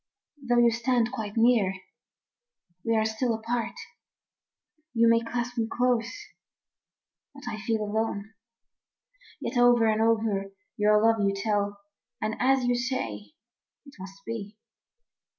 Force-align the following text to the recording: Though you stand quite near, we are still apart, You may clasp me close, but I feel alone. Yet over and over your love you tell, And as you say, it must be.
Though 0.41 0.57
you 0.57 0.71
stand 0.71 1.11
quite 1.11 1.37
near, 1.37 1.75
we 2.83 2.95
are 2.95 3.05
still 3.05 3.35
apart, 3.35 3.75
You 4.95 5.07
may 5.07 5.19
clasp 5.19 5.59
me 5.59 5.67
close, 5.71 6.11
but 7.35 7.43
I 7.47 7.61
feel 7.61 7.83
alone. 7.83 8.33
Yet 9.41 9.59
over 9.59 9.85
and 9.85 10.01
over 10.01 10.53
your 10.75 10.99
love 11.05 11.17
you 11.21 11.35
tell, 11.35 11.81
And 12.19 12.35
as 12.39 12.63
you 12.65 12.73
say, 12.73 13.35
it 13.85 13.93
must 13.99 14.25
be. 14.25 14.57